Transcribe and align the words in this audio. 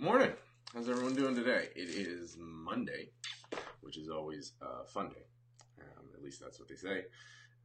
Morning. 0.00 0.30
How's 0.72 0.88
everyone 0.88 1.16
doing 1.16 1.34
today? 1.34 1.70
It 1.74 1.88
is 1.88 2.36
Monday, 2.38 3.10
which 3.80 3.98
is 3.98 4.08
always 4.08 4.52
a 4.62 4.86
fun 4.86 5.08
day. 5.08 5.26
Um, 5.80 6.04
at 6.14 6.22
least 6.22 6.40
that's 6.40 6.60
what 6.60 6.68
they 6.68 6.76
say. 6.76 7.06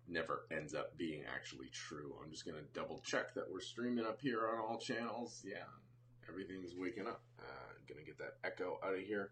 Never 0.08 0.48
ends 0.52 0.74
up 0.74 0.98
being 0.98 1.26
actually 1.32 1.68
true. 1.72 2.16
I'm 2.24 2.32
just 2.32 2.44
going 2.44 2.58
to 2.58 2.64
double 2.74 3.04
check 3.06 3.36
that 3.36 3.44
we're 3.52 3.62
streaming 3.62 4.04
up 4.04 4.20
here 4.20 4.50
on 4.52 4.58
all 4.58 4.80
channels. 4.80 5.44
Yeah, 5.46 5.66
everything's 6.28 6.74
waking 6.76 7.06
up. 7.06 7.22
Uh, 7.38 7.74
going 7.88 8.04
to 8.04 8.06
get 8.06 8.18
that 8.18 8.38
echo 8.44 8.80
out 8.84 8.96
of 8.96 9.02
here. 9.02 9.30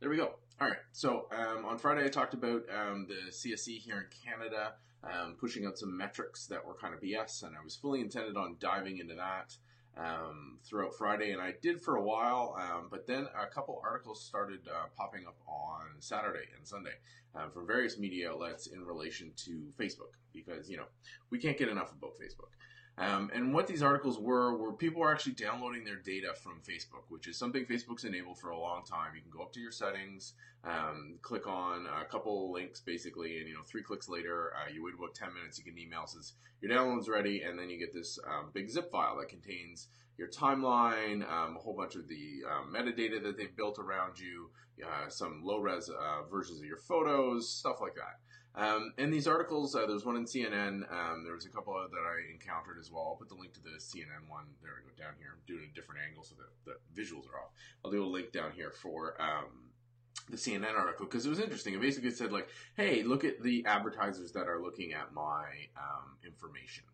There 0.00 0.08
we 0.08 0.16
go. 0.16 0.36
All 0.58 0.68
right. 0.68 0.78
So 0.92 1.28
um, 1.30 1.66
on 1.66 1.76
Friday, 1.76 2.06
I 2.06 2.08
talked 2.08 2.32
about 2.32 2.62
um, 2.74 3.06
the 3.06 3.30
CSE 3.30 3.76
here 3.76 3.98
in 3.98 4.06
Canada 4.24 4.72
um, 5.04 5.36
pushing 5.38 5.66
out 5.66 5.76
some 5.76 5.94
metrics 5.94 6.46
that 6.46 6.64
were 6.64 6.76
kind 6.80 6.94
of 6.94 7.00
BS, 7.00 7.42
and 7.42 7.54
I 7.54 7.62
was 7.62 7.76
fully 7.76 8.00
intended 8.00 8.38
on 8.38 8.56
diving 8.58 8.96
into 8.96 9.16
that 9.16 9.54
um, 9.98 10.58
throughout 10.64 10.94
Friday, 10.94 11.32
and 11.32 11.40
I 11.40 11.54
did 11.60 11.80
for 11.80 11.96
a 11.96 12.02
while. 12.02 12.56
Um, 12.58 12.88
but 12.90 13.06
then 13.06 13.26
a 13.36 13.46
couple 13.46 13.80
articles 13.84 14.24
started 14.24 14.60
uh, 14.68 14.86
popping 14.96 15.26
up 15.26 15.36
on 15.46 16.00
Saturday 16.00 16.44
and 16.56 16.66
Sunday 16.66 16.94
um, 17.34 17.50
from 17.50 17.66
various 17.66 17.98
media 17.98 18.30
outlets 18.30 18.68
in 18.68 18.84
relation 18.84 19.32
to 19.44 19.72
Facebook, 19.78 20.14
because 20.32 20.70
you 20.70 20.76
know 20.76 20.86
we 21.30 21.38
can't 21.38 21.58
get 21.58 21.68
enough 21.68 21.92
about 21.92 22.12
Facebook. 22.12 22.52
Um, 22.98 23.30
and 23.32 23.54
what 23.54 23.68
these 23.68 23.82
articles 23.82 24.18
were 24.18 24.56
were 24.56 24.72
people 24.72 25.00
were 25.00 25.12
actually 25.12 25.32
downloading 25.32 25.84
their 25.84 25.96
data 25.96 26.34
from 26.34 26.60
Facebook, 26.68 27.04
which 27.08 27.28
is 27.28 27.36
something 27.36 27.64
Facebook's 27.64 28.04
enabled 28.04 28.38
for 28.38 28.50
a 28.50 28.58
long 28.58 28.84
time. 28.84 29.12
You 29.14 29.22
can 29.22 29.30
go 29.30 29.42
up 29.42 29.52
to 29.52 29.60
your 29.60 29.70
settings, 29.70 30.34
um, 30.64 31.14
click 31.22 31.46
on 31.46 31.86
a 31.86 32.04
couple 32.04 32.50
links 32.52 32.80
basically, 32.80 33.38
and 33.38 33.48
you 33.48 33.54
know 33.54 33.62
three 33.64 33.82
clicks 33.82 34.08
later, 34.08 34.52
uh, 34.56 34.72
you 34.72 34.84
wait 34.84 34.94
about 34.98 35.14
ten 35.14 35.32
minutes, 35.32 35.58
you 35.58 35.64
get 35.64 35.74
an 35.74 35.78
email 35.78 36.06
says 36.06 36.32
your 36.60 36.72
download's 36.72 37.08
ready, 37.08 37.42
and 37.42 37.56
then 37.56 37.70
you 37.70 37.78
get 37.78 37.94
this 37.94 38.18
um, 38.26 38.50
big 38.52 38.68
zip 38.68 38.90
file 38.90 39.16
that 39.18 39.28
contains 39.28 39.86
your 40.18 40.28
timeline, 40.28 41.28
um, 41.30 41.56
a 41.56 41.58
whole 41.58 41.74
bunch 41.74 41.94
of 41.94 42.08
the 42.08 42.42
uh, 42.48 42.64
metadata 42.76 43.22
that 43.22 43.36
they've 43.36 43.56
built 43.56 43.78
around 43.78 44.18
you, 44.18 44.50
uh, 44.84 45.08
some 45.08 45.42
low 45.44 45.58
res 45.58 45.88
uh, 45.88 46.22
versions 46.30 46.58
of 46.58 46.66
your 46.66 46.76
photos, 46.76 47.48
stuff 47.48 47.80
like 47.80 47.94
that. 47.94 48.18
Um, 48.60 48.92
and 48.98 49.12
these 49.12 49.28
articles, 49.28 49.76
uh, 49.76 49.86
there's 49.86 50.04
one 50.04 50.16
in 50.16 50.24
CNN. 50.24 50.90
Um, 50.90 51.22
there 51.24 51.34
was 51.34 51.46
a 51.46 51.48
couple 51.48 51.74
that 51.74 51.96
I 51.96 52.32
encountered 52.32 52.78
as 52.80 52.90
well. 52.90 53.06
I'll 53.10 53.16
put 53.16 53.28
the 53.28 53.36
link 53.36 53.52
to 53.54 53.62
the 53.62 53.78
CNN 53.78 54.28
one. 54.28 54.46
There 54.60 54.72
we 54.76 54.90
go 54.90 54.96
down 55.00 55.14
here. 55.18 55.28
I'm 55.32 55.42
doing 55.46 55.70
a 55.70 55.74
different 55.74 56.00
angle 56.08 56.24
so 56.24 56.34
that 56.34 56.50
the 56.64 57.00
visuals 57.00 57.30
are 57.32 57.38
off. 57.38 57.52
I'll 57.84 57.92
do 57.92 58.04
a 58.04 58.06
link 58.06 58.32
down 58.32 58.50
here 58.50 58.72
for 58.72 59.14
um, 59.22 59.70
the 60.28 60.36
CNN 60.36 60.76
article 60.76 61.06
because 61.06 61.24
it 61.24 61.30
was 61.30 61.38
interesting. 61.38 61.74
It 61.74 61.80
basically 61.80 62.10
said 62.10 62.32
like, 62.32 62.48
"Hey, 62.76 63.04
look 63.04 63.24
at 63.24 63.40
the 63.42 63.64
advertisers 63.64 64.32
that 64.32 64.48
are 64.48 64.60
looking 64.60 64.92
at 64.92 65.12
my 65.12 65.44
um, 65.76 66.16
information." 66.26 66.84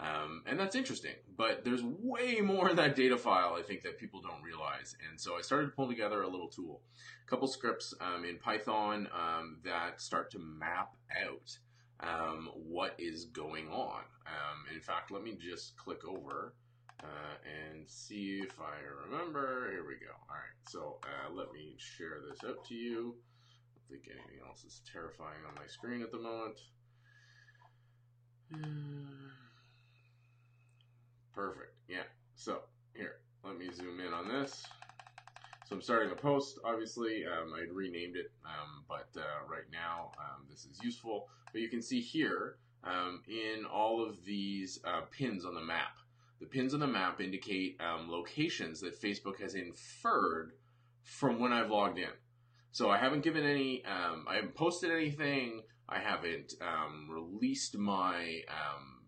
Um, 0.00 0.44
and 0.46 0.58
that's 0.60 0.76
interesting, 0.76 1.14
but 1.36 1.64
there's 1.64 1.82
way 1.82 2.40
more 2.40 2.70
in 2.70 2.76
that 2.76 2.94
data 2.94 3.16
file, 3.16 3.56
I 3.58 3.62
think, 3.62 3.82
that 3.82 3.98
people 3.98 4.20
don't 4.20 4.42
realize. 4.42 4.94
And 5.08 5.20
so 5.20 5.36
I 5.36 5.40
started 5.40 5.66
to 5.66 5.72
pull 5.72 5.88
together 5.88 6.22
a 6.22 6.28
little 6.28 6.48
tool, 6.48 6.82
a 7.26 7.30
couple 7.30 7.48
scripts 7.48 7.92
um, 8.00 8.24
in 8.24 8.38
Python 8.38 9.08
um, 9.12 9.58
that 9.64 10.00
start 10.00 10.30
to 10.32 10.38
map 10.38 10.94
out 11.20 11.58
um, 12.00 12.48
what 12.54 12.94
is 12.98 13.24
going 13.24 13.68
on. 13.68 14.02
Um, 14.26 14.72
in 14.72 14.80
fact, 14.80 15.10
let 15.10 15.24
me 15.24 15.36
just 15.36 15.76
click 15.76 16.06
over 16.06 16.54
uh, 17.02 17.34
and 17.44 17.88
see 17.88 18.40
if 18.44 18.60
I 18.60 19.10
remember. 19.10 19.68
Here 19.72 19.84
we 19.84 19.94
go. 19.94 20.14
All 20.30 20.36
right, 20.36 20.68
so 20.68 20.98
uh, 21.02 21.34
let 21.34 21.52
me 21.52 21.74
share 21.76 22.18
this 22.28 22.38
out 22.48 22.64
to 22.66 22.74
you. 22.74 23.16
I 23.16 23.74
don't 23.74 24.00
think 24.00 24.08
anything 24.12 24.46
else 24.46 24.62
is 24.62 24.80
terrifying 24.92 25.44
on 25.48 25.54
my 25.56 25.66
screen 25.66 26.02
at 26.02 26.12
the 26.12 26.18
moment. 26.18 26.60
Perfect. 31.34 31.74
Yeah. 31.88 32.04
So 32.34 32.60
here, 32.94 33.16
let 33.44 33.58
me 33.58 33.68
zoom 33.74 34.00
in 34.00 34.12
on 34.12 34.28
this. 34.28 34.64
So 35.68 35.76
I'm 35.76 35.82
starting 35.82 36.10
a 36.10 36.16
post, 36.16 36.58
obviously. 36.64 37.24
Um, 37.26 37.52
I'd 37.54 37.72
renamed 37.72 38.16
it, 38.16 38.32
um, 38.46 38.84
but 38.88 39.08
uh, 39.20 39.46
right 39.50 39.68
now 39.70 40.12
um, 40.18 40.46
this 40.48 40.64
is 40.64 40.78
useful. 40.82 41.28
But 41.52 41.60
you 41.60 41.68
can 41.68 41.82
see 41.82 42.00
here 42.00 42.56
um, 42.84 43.22
in 43.28 43.66
all 43.66 44.02
of 44.02 44.24
these 44.24 44.80
uh, 44.84 45.02
pins 45.10 45.44
on 45.44 45.54
the 45.54 45.60
map. 45.60 45.96
The 46.40 46.46
pins 46.46 46.72
on 46.72 46.80
the 46.80 46.86
map 46.86 47.20
indicate 47.20 47.78
um, 47.80 48.10
locations 48.10 48.80
that 48.80 49.00
Facebook 49.00 49.40
has 49.40 49.54
inferred 49.54 50.52
from 51.02 51.38
when 51.40 51.52
I've 51.52 51.70
logged 51.70 51.98
in. 51.98 52.10
So 52.70 52.90
I 52.90 52.98
haven't 52.98 53.22
given 53.22 53.44
any, 53.44 53.84
um, 53.84 54.24
I 54.28 54.36
haven't 54.36 54.54
posted 54.54 54.90
anything, 54.90 55.62
I 55.88 55.98
haven't 55.98 56.54
released 57.10 57.76
my 57.76 58.42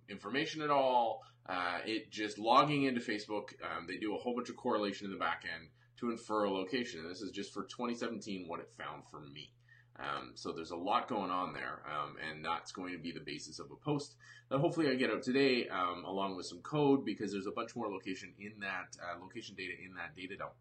information 0.09 0.61
at 0.63 0.71
all. 0.71 1.23
Uh, 1.51 1.79
it 1.85 2.11
just 2.13 2.39
logging 2.39 2.85
into 2.85 3.01
Facebook, 3.01 3.55
um, 3.65 3.87
they 3.89 3.97
do 3.97 4.15
a 4.15 4.19
whole 4.19 4.35
bunch 4.35 4.49
of 4.51 4.57
correlation 4.57 5.07
in 5.07 5.13
the 5.13 5.19
back 5.19 5.45
end 5.53 5.69
to 5.99 6.11
infer 6.11 6.45
a 6.45 6.51
location. 6.51 7.01
And 7.01 7.11
this 7.11 7.23
is 7.23 7.33
just 7.33 7.53
for 7.53 7.65
2017 7.65 8.47
what 8.47 8.61
it 8.61 8.71
found 8.79 9.03
for 9.11 9.21
me. 9.21 9.53
Um, 9.99 10.33
so 10.35 10.53
there's 10.53 10.71
a 10.71 10.77
lot 10.77 11.09
going 11.09 11.31
on 11.31 11.53
there, 11.53 11.83
um, 11.85 12.17
and 12.31 12.43
that's 12.45 12.73
going 12.73 12.93
to 12.93 12.99
be 12.99 13.13
the 13.13 13.21
basis 13.21 13.59
of 13.59 13.67
a 13.71 13.77
post 13.77 14.15
that 14.49 14.59
hopefully 14.59 14.89
I 14.89 14.95
get 14.95 15.11
out 15.11 15.23
today, 15.23 15.69
um, 15.69 16.05
along 16.07 16.37
with 16.37 16.47
some 16.47 16.61
code, 16.61 17.05
because 17.05 17.33
there's 17.33 17.47
a 17.47 17.51
bunch 17.51 17.77
more 17.77 17.89
location 17.89 18.33
in 18.39 18.53
that 18.61 18.97
uh, 19.03 19.21
location 19.21 19.57
data 19.57 19.73
in 19.85 19.95
that 19.95 20.17
data 20.17 20.37
dump. 20.37 20.53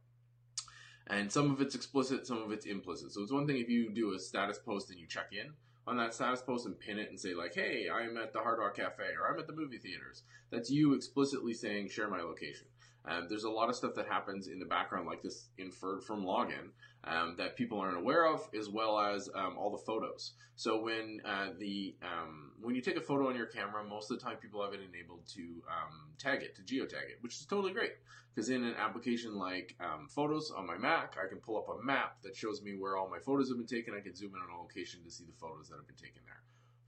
And 1.07 1.31
some 1.31 1.51
of 1.51 1.61
it's 1.61 1.73
explicit, 1.73 2.27
some 2.27 2.41
of 2.41 2.51
it's 2.51 2.65
implicit. 2.65 3.13
So 3.13 3.21
it's 3.21 3.31
one 3.31 3.47
thing 3.47 3.57
if 3.57 3.69
you 3.69 3.91
do 3.91 4.13
a 4.13 4.19
status 4.19 4.57
post 4.57 4.89
and 4.89 4.99
you 4.99 5.07
check 5.07 5.27
in, 5.31 5.53
on 5.89 5.97
that 5.97 6.13
status 6.13 6.41
post 6.41 6.67
and 6.67 6.79
pin 6.79 6.99
it 6.99 7.09
and 7.09 7.19
say 7.19 7.33
like, 7.33 7.55
"Hey, 7.55 7.89
I'm 7.89 8.15
at 8.17 8.31
the 8.31 8.39
Hard 8.39 8.59
Rock 8.59 8.75
Cafe" 8.75 9.03
or 9.19 9.27
"I'm 9.27 9.39
at 9.39 9.47
the 9.47 9.53
movie 9.53 9.79
theaters." 9.79 10.23
That's 10.51 10.69
you 10.69 10.93
explicitly 10.93 11.53
saying, 11.53 11.89
"Share 11.89 12.07
my 12.07 12.21
location." 12.21 12.67
Um, 13.09 13.25
there's 13.27 13.43
a 13.43 13.49
lot 13.49 13.69
of 13.69 13.75
stuff 13.75 13.95
that 13.95 14.07
happens 14.07 14.47
in 14.47 14.59
the 14.59 14.65
background, 14.65 15.07
like 15.07 15.21
this 15.23 15.47
inferred 15.57 16.03
from 16.03 16.23
login, 16.23 16.69
um, 17.05 17.35
that 17.37 17.55
people 17.55 17.79
aren't 17.79 17.97
aware 17.97 18.27
of, 18.27 18.47
as 18.57 18.69
well 18.69 18.99
as 18.99 19.29
um, 19.33 19.57
all 19.57 19.71
the 19.71 19.83
photos. 19.83 20.33
So 20.55 20.81
when 20.81 21.21
uh, 21.25 21.47
the 21.57 21.95
um, 22.03 22.51
when 22.61 22.75
you 22.75 22.81
take 22.81 22.97
a 22.97 23.01
photo 23.01 23.29
on 23.29 23.35
your 23.35 23.47
camera, 23.47 23.83
most 23.83 24.11
of 24.11 24.19
the 24.19 24.23
time 24.23 24.37
people 24.37 24.61
have 24.63 24.73
it 24.73 24.81
enabled 24.87 25.25
to 25.35 25.41
um, 25.41 26.11
tag 26.17 26.43
it, 26.43 26.55
to 26.57 26.61
geotag 26.61 27.09
it, 27.09 27.17
which 27.21 27.33
is 27.33 27.45
totally 27.45 27.73
great. 27.73 27.93
Because 28.35 28.49
in 28.49 28.63
an 28.63 28.75
application 28.75 29.37
like 29.37 29.75
um, 29.79 30.07
Photos 30.07 30.51
on 30.55 30.67
my 30.67 30.77
Mac, 30.77 31.17
I 31.21 31.27
can 31.27 31.39
pull 31.39 31.57
up 31.57 31.67
a 31.67 31.83
map 31.83 32.21
that 32.21 32.35
shows 32.35 32.61
me 32.61 32.75
where 32.77 32.95
all 32.95 33.09
my 33.09 33.19
photos 33.19 33.49
have 33.49 33.57
been 33.57 33.65
taken. 33.65 33.95
I 33.95 34.01
can 34.01 34.15
zoom 34.15 34.33
in 34.35 34.41
on 34.41 34.55
a 34.55 34.61
location 34.61 35.01
to 35.03 35.09
see 35.09 35.25
the 35.25 35.33
photos 35.39 35.69
that 35.69 35.77
have 35.77 35.87
been 35.87 35.95
taken 35.95 36.21
there. 36.25 36.41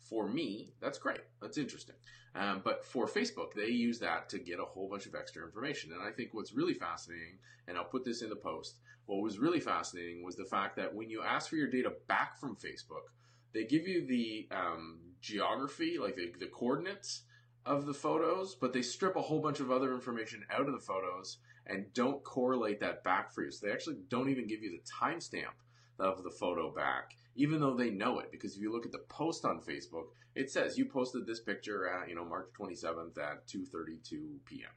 For 0.04 0.28
me, 0.28 0.74
that's 0.82 0.98
great. 0.98 1.22
That's 1.42 1.58
interesting. 1.58 1.96
Um, 2.36 2.62
but 2.64 2.86
for 2.86 3.08
Facebook, 3.08 3.54
they 3.56 3.68
use 3.68 4.00
that 4.00 4.30
to 4.30 4.40
get 4.40 4.60
a 4.60 4.66
whole 4.66 4.90
bunch 4.90 5.06
of 5.06 5.16
extra 5.16 5.44
information. 5.44 5.92
And 5.92 6.02
I 6.02 6.12
think 6.12 6.30
what's 6.34 6.54
really 6.54 6.74
fascinating, 6.74 7.40
and 7.68 7.78
I'll 7.78 7.84
put 7.84 8.06
this 8.06 8.22
in 8.22 8.30
the 8.30 8.36
post, 8.36 8.80
what 9.06 9.22
was 9.22 9.40
really 9.40 9.60
fascinating 9.60 10.24
was 10.24 10.36
the 10.36 10.46
fact 10.46 10.76
that 10.78 10.94
when 10.94 11.10
you 11.10 11.22
ask 11.22 11.50
for 11.50 11.56
your 11.56 11.70
data 11.70 11.92
back 12.08 12.40
from 12.40 12.56
Facebook, 12.56 13.12
they 13.54 13.66
give 13.66 13.88
you 13.88 14.08
the 14.08 14.48
um, 14.52 15.00
geography, 15.22 15.98
like 15.98 16.16
the, 16.16 16.32
the 16.40 16.48
coordinates 16.48 17.24
of 17.66 17.86
the 17.86 17.94
photos, 17.94 18.56
but 18.56 18.74
they 18.74 18.82
strip 18.82 19.16
a 19.16 19.22
whole 19.22 19.42
bunch 19.42 19.60
of 19.60 19.72
other 19.72 19.94
information 19.94 20.44
out 20.52 20.68
of 20.68 20.74
the 20.74 20.80
photos 20.80 21.38
and 21.68 21.94
don't 21.94 22.24
correlate 22.24 22.80
that 22.80 23.04
back 23.04 23.32
for 23.34 23.44
you. 23.44 23.52
So 23.52 23.66
they 23.66 23.74
actually 23.74 23.98
don't 24.10 24.30
even 24.30 24.48
give 24.48 24.64
you 24.64 24.72
the 24.72 24.92
timestamp 24.92 25.54
of 26.00 26.24
the 26.24 26.32
photo 26.32 26.72
back, 26.72 27.12
even 27.36 27.60
though 27.60 27.76
they 27.76 27.90
know 27.90 28.20
it. 28.20 28.32
Because 28.32 28.56
if 28.56 28.62
you 28.62 28.72
look 28.72 28.86
at 28.86 28.92
the 28.92 29.06
post 29.10 29.46
on 29.46 29.62
Facebook, 29.62 30.08
it 30.36 30.50
says 30.50 30.78
you 30.78 30.86
posted 30.86 31.26
this 31.26 31.40
picture 31.40 31.88
at 31.88 32.10
you 32.10 32.16
know 32.16 32.26
March 32.26 32.48
27th 32.60 33.18
at 33.18 33.48
2:32 33.48 34.38
p.m. 34.46 34.70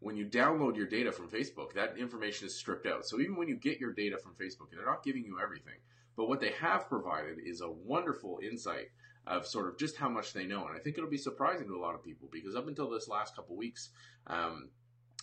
When 0.00 0.16
you 0.16 0.26
download 0.26 0.76
your 0.76 0.88
data 0.88 1.12
from 1.12 1.28
Facebook, 1.28 1.74
that 1.74 1.96
information 1.96 2.46
is 2.46 2.56
stripped 2.56 2.86
out. 2.86 3.06
So 3.06 3.20
even 3.20 3.36
when 3.36 3.48
you 3.48 3.56
get 3.56 3.78
your 3.78 3.92
data 3.92 4.18
from 4.18 4.32
Facebook, 4.32 4.70
they're 4.72 4.84
not 4.84 5.04
giving 5.04 5.24
you 5.24 5.38
everything. 5.40 5.78
But 6.16 6.28
what 6.28 6.40
they 6.40 6.50
have 6.60 6.88
provided 6.88 7.38
is 7.44 7.60
a 7.60 7.70
wonderful 7.70 8.40
insight 8.42 8.88
of 9.26 9.46
sort 9.46 9.68
of 9.68 9.78
just 9.78 9.96
how 9.96 10.08
much 10.08 10.32
they 10.32 10.44
know. 10.44 10.66
And 10.66 10.76
I 10.76 10.80
think 10.80 10.98
it'll 10.98 11.08
be 11.08 11.16
surprising 11.16 11.68
to 11.68 11.76
a 11.76 11.80
lot 11.80 11.94
of 11.94 12.02
people 12.02 12.28
because 12.30 12.56
up 12.56 12.66
until 12.66 12.90
this 12.90 13.08
last 13.08 13.36
couple 13.36 13.56
weeks, 13.56 13.90
um, 14.26 14.68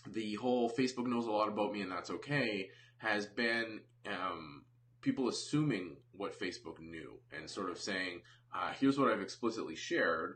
the 0.07 0.35
whole 0.35 0.69
Facebook 0.69 1.07
knows 1.07 1.27
a 1.27 1.31
lot 1.31 1.49
about 1.49 1.73
me 1.73 1.81
and 1.81 1.91
that's 1.91 2.09
okay 2.09 2.69
has 2.97 3.25
been 3.25 3.81
um, 4.07 4.63
people 5.01 5.29
assuming 5.29 5.97
what 6.11 6.37
Facebook 6.37 6.79
knew 6.79 7.13
and 7.35 7.49
sort 7.49 7.69
of 7.69 7.79
saying, 7.79 8.21
uh, 8.53 8.71
here's 8.79 8.97
what 8.97 9.11
I've 9.11 9.21
explicitly 9.21 9.75
shared. 9.75 10.35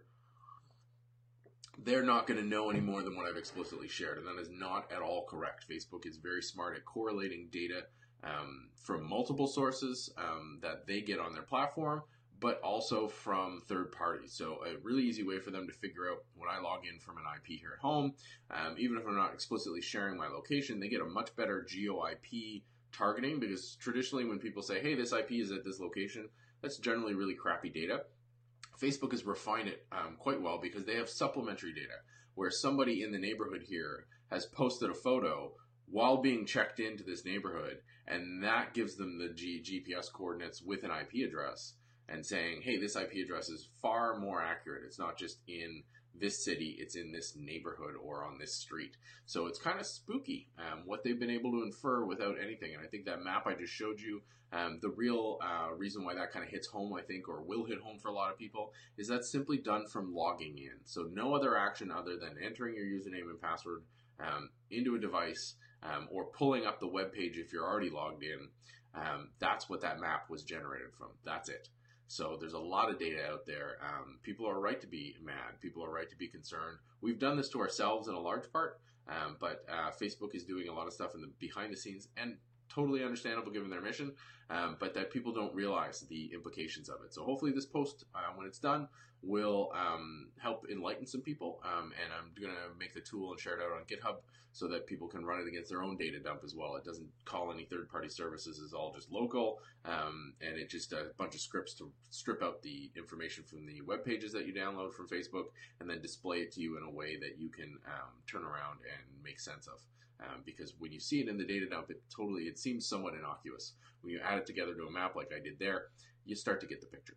They're 1.83 2.03
not 2.03 2.27
going 2.27 2.39
to 2.39 2.45
know 2.45 2.69
any 2.69 2.79
more 2.79 3.01
than 3.01 3.15
what 3.15 3.25
I've 3.25 3.37
explicitly 3.37 3.87
shared. 3.87 4.17
And 4.17 4.27
that 4.27 4.39
is 4.39 4.49
not 4.49 4.91
at 4.91 5.01
all 5.01 5.25
correct. 5.25 5.65
Facebook 5.69 6.05
is 6.05 6.17
very 6.17 6.41
smart 6.41 6.75
at 6.75 6.85
correlating 6.85 7.49
data 7.51 7.83
um, 8.23 8.69
from 8.75 9.07
multiple 9.07 9.47
sources 9.47 10.09
um, 10.17 10.59
that 10.61 10.87
they 10.87 11.01
get 11.01 11.19
on 11.19 11.33
their 11.33 11.43
platform, 11.43 12.03
but 12.39 12.61
also 12.61 13.07
from 13.07 13.61
third 13.67 13.91
parties. 13.91 14.33
So 14.33 14.59
a 14.65 14.77
really 14.83 15.03
easy 15.03 15.23
way 15.23 15.39
for 15.39 15.51
them 15.51 15.67
to 15.67 15.73
figure 15.73 16.09
out 16.09 16.19
when 16.35 16.49
I 16.49 16.61
log 16.61 16.81
in 16.85 16.99
from 16.99 17.17
an 17.17 17.23
IP 17.35 17.59
here 17.59 17.73
at 17.73 17.81
home, 17.81 18.13
um, 18.51 18.75
even 18.77 18.97
if 18.97 19.05
I'm 19.07 19.15
not 19.15 19.33
explicitly 19.33 19.81
sharing 19.81 20.15
my 20.15 20.27
location, 20.27 20.79
they 20.79 20.89
get 20.89 21.01
a 21.01 21.05
much 21.05 21.35
better 21.35 21.65
geo 21.67 22.05
IP 22.05 22.61
targeting 22.93 23.39
because 23.39 23.75
traditionally 23.79 24.25
when 24.25 24.39
people 24.39 24.61
say, 24.61 24.79
hey, 24.81 24.95
this 24.95 25.11
IP 25.11 25.31
is 25.33 25.51
at 25.51 25.63
this 25.65 25.79
location, 25.79 26.29
that's 26.61 26.77
generally 26.77 27.13
really 27.13 27.35
crappy 27.35 27.69
data. 27.69 28.03
Facebook 28.81 29.11
has 29.11 29.25
refined 29.25 29.67
it 29.67 29.85
um, 29.91 30.15
quite 30.17 30.41
well 30.41 30.59
because 30.61 30.85
they 30.85 30.95
have 30.95 31.09
supplementary 31.09 31.73
data 31.73 31.95
where 32.35 32.51
somebody 32.51 33.03
in 33.03 33.11
the 33.11 33.19
neighborhood 33.19 33.63
here 33.67 34.05
has 34.31 34.45
posted 34.45 34.89
a 34.89 34.95
photo 34.95 35.51
while 35.87 36.21
being 36.21 36.45
checked 36.45 36.79
into 36.79 37.03
this 37.03 37.25
neighborhood, 37.25 37.77
and 38.07 38.43
that 38.43 38.73
gives 38.73 38.95
them 38.95 39.19
the 39.19 39.33
G- 39.33 39.61
GPS 39.63 40.11
coordinates 40.11 40.61
with 40.61 40.83
an 40.83 40.91
IP 40.91 41.27
address 41.27 41.75
and 42.09 42.25
saying, 42.25 42.61
hey, 42.63 42.79
this 42.79 42.95
IP 42.95 43.13
address 43.23 43.49
is 43.49 43.69
far 43.81 44.19
more 44.19 44.41
accurate. 44.41 44.83
It's 44.85 44.99
not 44.99 45.17
just 45.17 45.37
in 45.47 45.83
this 46.15 46.43
city, 46.43 46.75
it's 46.79 46.95
in 46.95 47.11
this 47.11 47.35
neighborhood 47.35 47.95
or 48.01 48.23
on 48.23 48.37
this 48.37 48.53
street. 48.53 48.97
So 49.25 49.47
it's 49.47 49.59
kind 49.59 49.79
of 49.79 49.85
spooky 49.85 50.49
um, 50.59 50.83
what 50.85 51.03
they've 51.03 51.19
been 51.19 51.29
able 51.29 51.51
to 51.51 51.63
infer 51.63 52.05
without 52.05 52.35
anything. 52.41 52.73
And 52.73 52.83
I 52.83 52.87
think 52.87 53.05
that 53.05 53.23
map 53.23 53.47
I 53.47 53.55
just 53.55 53.73
showed 53.73 53.99
you, 53.99 54.21
um, 54.51 54.77
the 54.81 54.89
real 54.89 55.39
uh, 55.41 55.73
reason 55.73 56.05
why 56.05 56.13
that 56.13 56.31
kind 56.31 56.45
of 56.45 56.51
hits 56.51 56.67
home, 56.67 56.93
I 56.93 57.01
think, 57.01 57.27
or 57.27 57.41
will 57.41 57.65
hit 57.65 57.79
home 57.79 57.97
for 57.97 58.09
a 58.09 58.13
lot 58.13 58.31
of 58.31 58.37
people, 58.37 58.71
is 58.97 59.07
that's 59.07 59.31
simply 59.31 59.57
done 59.57 59.87
from 59.87 60.13
logging 60.13 60.59
in. 60.59 60.77
So 60.85 61.09
no 61.11 61.33
other 61.33 61.57
action 61.57 61.91
other 61.91 62.17
than 62.17 62.35
entering 62.43 62.75
your 62.75 62.85
username 62.85 63.29
and 63.29 63.41
password 63.41 63.83
um, 64.19 64.49
into 64.69 64.95
a 64.95 64.99
device 64.99 65.55
um, 65.81 66.07
or 66.11 66.25
pulling 66.25 66.65
up 66.65 66.79
the 66.79 66.87
web 66.87 67.11
page 67.11 67.37
if 67.37 67.51
you're 67.51 67.67
already 67.67 67.89
logged 67.89 68.23
in. 68.23 68.49
Um, 68.95 69.29
that's 69.39 69.67
what 69.67 69.81
that 69.81 69.99
map 69.99 70.29
was 70.29 70.43
generated 70.43 70.93
from. 70.95 71.09
That's 71.25 71.49
it. 71.49 71.69
So 72.13 72.37
there's 72.39 72.53
a 72.53 72.59
lot 72.59 72.91
of 72.91 72.99
data 72.99 73.25
out 73.27 73.47
there. 73.47 73.77
Um, 73.81 74.19
people 74.21 74.47
are 74.47 74.59
right 74.59 74.79
to 74.81 74.85
be 74.85 75.15
mad. 75.19 75.59
People 75.61 75.83
are 75.83 75.91
right 75.91 76.07
to 76.07 76.15
be 76.15 76.27
concerned. 76.27 76.77
We've 77.01 77.17
done 77.17 77.37
this 77.37 77.49
to 77.49 77.59
ourselves 77.59 78.07
in 78.07 78.13
a 78.13 78.19
large 78.19 78.51
part, 78.53 78.79
um, 79.07 79.37
but 79.39 79.65
uh, 79.67 79.89
Facebook 79.99 80.35
is 80.35 80.43
doing 80.43 80.67
a 80.67 80.73
lot 80.73 80.85
of 80.85 80.93
stuff 80.93 81.15
in 81.15 81.21
the 81.21 81.31
behind 81.39 81.73
the 81.73 81.77
scenes 81.77 82.09
and 82.15 82.37
totally 82.69 83.03
understandable 83.03 83.51
given 83.51 83.69
their 83.69 83.81
mission, 83.81 84.13
um, 84.49 84.77
but 84.79 84.93
that 84.93 85.11
people 85.11 85.33
don't 85.33 85.53
realize 85.53 86.05
the 86.09 86.31
implications 86.33 86.89
of 86.89 86.97
it. 87.05 87.13
So 87.13 87.23
hopefully 87.23 87.51
this 87.51 87.65
post, 87.65 88.05
uh, 88.13 88.31
when 88.35 88.47
it's 88.47 88.59
done, 88.59 88.87
will 89.21 89.71
um, 89.73 90.27
help 90.41 90.65
enlighten 90.69 91.07
some 91.07 91.21
people. 91.21 91.61
Um, 91.63 91.93
and 92.03 92.11
I'm 92.13 92.31
going 92.39 92.53
to 92.53 92.77
make 92.77 92.93
the 92.93 93.01
tool 93.01 93.31
and 93.31 93.39
share 93.39 93.57
it 93.57 93.61
out 93.63 93.71
on 93.71 93.83
GitHub 93.85 94.17
so 94.51 94.67
that 94.67 94.85
people 94.85 95.07
can 95.07 95.25
run 95.25 95.41
it 95.41 95.47
against 95.47 95.71
their 95.71 95.81
own 95.81 95.97
data 95.97 96.19
dump 96.19 96.41
as 96.43 96.53
well. 96.55 96.75
It 96.75 96.83
doesn't 96.83 97.07
call 97.25 97.51
any 97.51 97.63
third-party 97.65 98.09
services. 98.09 98.61
It's 98.63 98.73
all 98.73 98.93
just 98.93 99.11
local, 99.11 99.59
um, 99.83 100.33
and 100.41 100.57
it's 100.57 100.71
just 100.71 100.93
a 100.93 101.07
bunch 101.17 101.33
of 101.33 101.41
scripts 101.41 101.73
to 101.75 101.91
strip 102.11 102.43
out 102.43 102.61
the 102.61 102.91
information 102.95 103.43
from 103.43 103.65
the 103.65 103.81
web 103.81 104.05
pages 104.05 104.31
that 104.33 104.45
you 104.45 104.53
download 104.53 104.93
from 104.93 105.07
Facebook 105.07 105.45
and 105.79 105.89
then 105.89 106.01
display 106.01 106.37
it 106.37 106.51
to 106.51 106.61
you 106.61 106.77
in 106.77 106.83
a 106.83 106.89
way 106.89 107.17
that 107.17 107.39
you 107.39 107.49
can 107.49 107.79
um, 107.87 108.11
turn 108.29 108.43
around 108.43 108.79
and 108.83 109.23
make 109.23 109.39
sense 109.39 109.65
of. 109.65 109.79
Um, 110.23 110.41
because 110.45 110.73
when 110.79 110.91
you 110.91 110.99
see 110.99 111.19
it 111.21 111.27
in 111.27 111.37
the 111.37 111.43
data 111.43 111.67
dump, 111.67 111.89
it 111.89 112.01
totally 112.15 112.43
it 112.43 112.57
seems 112.57 112.87
somewhat 112.87 113.13
innocuous. 113.13 113.73
When 114.01 114.13
you 114.13 114.19
add 114.23 114.37
it 114.37 114.45
together 114.45 114.73
to 114.75 114.83
a 114.83 114.91
map 114.91 115.15
like 115.15 115.31
I 115.35 115.41
did 115.41 115.59
there, 115.59 115.87
you 116.25 116.35
start 116.35 116.61
to 116.61 116.67
get 116.67 116.79
the 116.81 116.87
picture. 116.87 117.15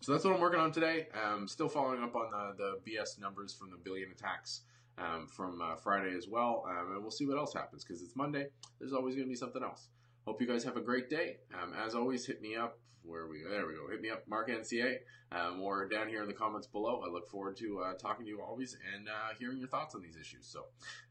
So 0.00 0.12
that's 0.12 0.24
what 0.24 0.34
I'm 0.34 0.40
working 0.40 0.60
on 0.60 0.70
today. 0.70 1.08
Um, 1.12 1.48
still 1.48 1.68
following 1.68 2.02
up 2.02 2.14
on 2.14 2.30
the, 2.30 2.54
the 2.56 2.90
BS 2.90 3.20
numbers 3.20 3.52
from 3.52 3.70
the 3.70 3.76
billion 3.76 4.10
attacks 4.12 4.62
um, 4.96 5.26
from 5.26 5.60
uh, 5.60 5.76
Friday 5.76 6.16
as 6.16 6.28
well, 6.28 6.64
um, 6.68 6.92
and 6.92 7.02
we'll 7.02 7.10
see 7.10 7.26
what 7.26 7.38
else 7.38 7.52
happens 7.52 7.84
because 7.84 8.02
it's 8.02 8.14
Monday. 8.16 8.46
There's 8.78 8.92
always 8.92 9.14
going 9.14 9.26
to 9.26 9.30
be 9.30 9.36
something 9.36 9.62
else. 9.62 9.88
Hope 10.28 10.42
you 10.42 10.46
guys 10.46 10.62
have 10.64 10.76
a 10.76 10.82
great 10.82 11.08
day. 11.08 11.38
Um, 11.54 11.72
as 11.72 11.94
always, 11.94 12.26
hit 12.26 12.42
me 12.42 12.54
up. 12.54 12.78
Where 13.02 13.28
we 13.28 13.40
go? 13.40 13.48
There 13.48 13.66
we 13.66 13.72
go. 13.72 13.88
Hit 13.90 14.02
me 14.02 14.10
up, 14.10 14.28
Mark 14.28 14.50
NCA, 14.50 14.96
um, 15.32 15.62
or 15.62 15.88
down 15.88 16.06
here 16.06 16.20
in 16.20 16.28
the 16.28 16.34
comments 16.34 16.66
below. 16.66 17.02
I 17.02 17.10
look 17.10 17.30
forward 17.30 17.56
to 17.56 17.80
uh, 17.80 17.94
talking 17.94 18.26
to 18.26 18.30
you 18.30 18.42
always 18.42 18.76
and 18.94 19.08
uh, 19.08 19.34
hearing 19.38 19.56
your 19.56 19.68
thoughts 19.68 19.94
on 19.94 20.02
these 20.02 20.18
issues. 20.20 20.46
So, 20.46 20.64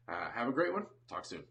uh, 0.08 0.30
have 0.32 0.46
a 0.46 0.52
great 0.52 0.72
one. 0.72 0.86
Talk 1.08 1.24
soon. 1.24 1.42